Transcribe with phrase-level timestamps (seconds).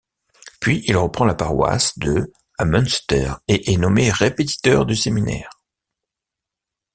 [0.59, 5.51] Puis il reprend la paroisse de à Münster et est nommé répétiteur du séminaire.